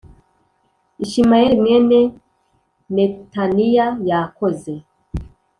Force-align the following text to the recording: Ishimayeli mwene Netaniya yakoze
Ishimayeli 1.03 1.55
mwene 1.63 1.99
Netaniya 2.93 3.87
yakoze 4.09 4.73